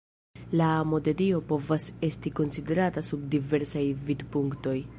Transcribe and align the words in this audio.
La 0.59 0.69
amo 0.77 0.99
de 1.07 1.13
Dio 1.19 1.41
povas 1.51 1.85
esti 2.09 2.31
konsiderata 2.41 3.05
sub 3.11 3.29
diversaj 3.35 3.85
vidpunktoj. 4.09 4.77